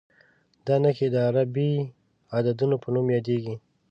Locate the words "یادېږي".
3.17-3.55